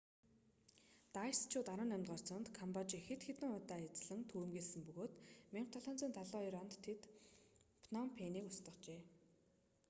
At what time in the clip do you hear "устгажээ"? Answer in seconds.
8.51-9.01